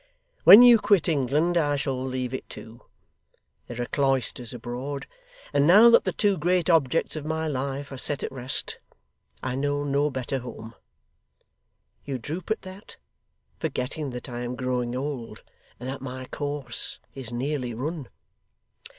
[0.45, 2.81] When you quit England I shall leave it too.
[3.67, 5.05] There are cloisters abroad;
[5.53, 8.79] and now that the two great objects of my life are set at rest,
[9.43, 10.73] I know no better home.
[12.03, 12.97] You droop at that,
[13.59, 15.43] forgetting that I am growing old,
[15.79, 18.09] and that my course is nearly run.